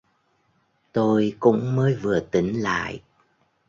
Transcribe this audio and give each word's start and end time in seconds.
Tôi 0.93 1.35
cũng 1.39 1.75
mới 1.75 1.95
vừa 1.95 2.19
tỉnh 2.19 2.61
lại 2.61 3.01